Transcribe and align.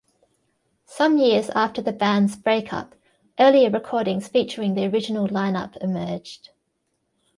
Some 0.87 1.19
years 1.19 1.51
after 1.51 1.79
the 1.79 1.91
band's 1.91 2.35
break 2.35 2.73
up, 2.73 2.95
earlier 3.39 3.69
recordings 3.69 4.27
featuring 4.27 4.73
the 4.73 4.87
original 4.87 5.27
line-up 5.27 5.77
emerged. 5.79 6.49